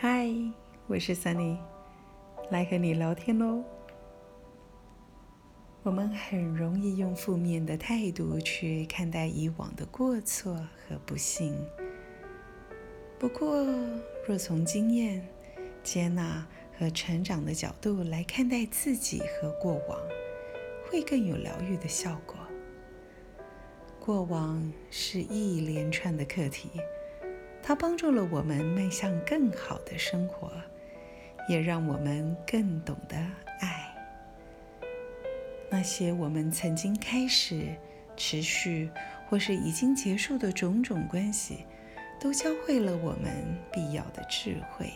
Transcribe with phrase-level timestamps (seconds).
[0.00, 0.28] 嗨
[0.86, 1.58] 我是 Sunny，
[2.50, 3.64] 来和你聊天喽。
[5.82, 11.52] 我们很容易用负面的态度去看待以往的过错和不幸。
[13.18, 13.66] 不过，
[14.24, 15.26] 若从经验、
[15.82, 16.46] 接纳
[16.78, 19.98] 和成长的角度来看待自己和过往，
[20.88, 22.36] 会更有疗愈的效果。
[23.98, 26.70] 过往是一连串的课题，
[27.62, 30.50] 它帮助了我们迈向更好的生活。
[31.48, 33.16] 也让我们更懂得
[33.60, 33.90] 爱。
[35.70, 37.74] 那些我们曾经开始、
[38.18, 38.90] 持续
[39.26, 41.64] 或是已经结束的种种关系，
[42.20, 43.32] 都教会了我们
[43.72, 44.92] 必要的智慧。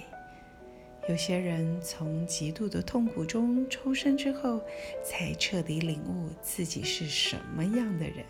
[1.09, 4.61] 有些人从极度的痛苦中抽身之后，
[5.03, 8.27] 才彻底领悟自己是什么样的人，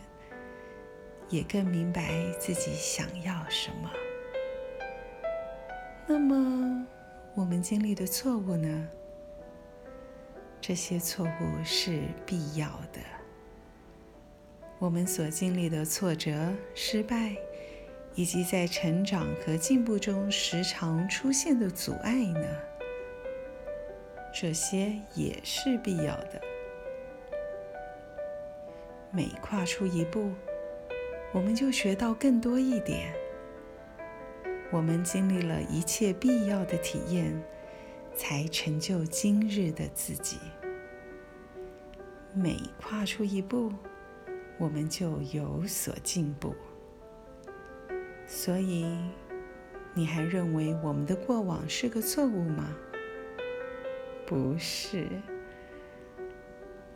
[1.29, 3.91] 也更明白自己想要什么。
[6.07, 6.87] 那么。
[7.35, 8.89] 我们经历的错误呢？
[10.61, 13.01] 这些错误是必要的。
[14.79, 17.35] 我们所经历的挫折、失败，
[18.15, 22.47] 以及在成长和进步中时常出现的阻碍呢？
[24.35, 26.39] 这些也是必要的。
[29.11, 30.33] 每跨出一步，
[31.33, 33.22] 我们就学到更多一点。
[34.73, 37.39] 我们经历了一切必要的体验，
[38.17, 40.39] 才成就今日的自己。
[42.33, 43.71] 每跨出一步，
[44.59, 46.55] 我们就有所进步。
[48.27, 48.97] 所以，
[49.93, 52.75] 你还认为我们的过往是个错误吗？
[54.25, 55.07] 不是。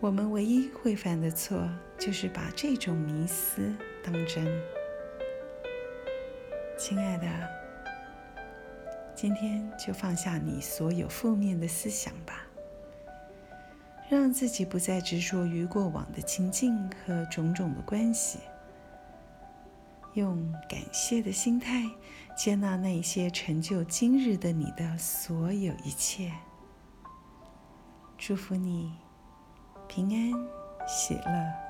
[0.00, 3.70] 我们唯一会犯的错，就是把这种迷思
[4.02, 4.46] 当真。
[6.78, 7.26] 亲爱的。
[9.16, 12.42] 今天就放下你所有负面的思想吧，
[14.10, 18.40] 让自己不再执着于过往的情境和种种的关系，
[20.12, 21.82] 用感谢的心态
[22.36, 26.30] 接纳那些成就今日的你的所有一切。
[28.18, 28.92] 祝福你
[29.88, 31.65] 平安喜乐。